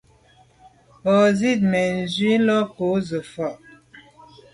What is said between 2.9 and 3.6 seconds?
se fà’.